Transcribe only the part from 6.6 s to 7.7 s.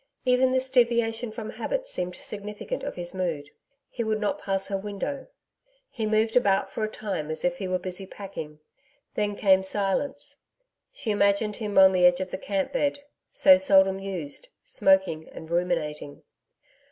for a time as if he